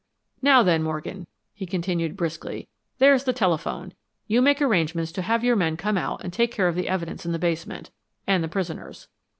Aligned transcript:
'""Now 0.51 0.63
then, 0.63 0.81
Morgan," 0.81 1.27
he 1.53 1.67
continued, 1.67 2.17
briskly, 2.17 2.67
"there's 2.97 3.25
the 3.25 3.33
telephone. 3.33 3.93
You 4.25 4.41
make 4.41 4.59
arrangements 4.59 5.11
to 5.11 5.21
have 5.21 5.43
your 5.43 5.55
men 5.55 5.77
come 5.77 5.95
out 5.95 6.23
and 6.23 6.33
take 6.33 6.51
care 6.51 6.67
of 6.67 6.73
the 6.73 6.89
evidence 6.89 7.23
in 7.23 7.33
the 7.33 7.37
basement, 7.37 7.91
and 8.25 8.43
the 8.43 8.47
prisoners. 8.47 9.09